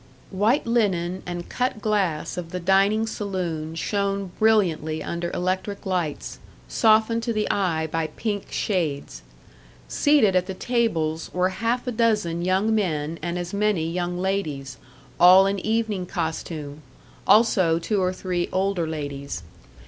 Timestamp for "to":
7.21-7.31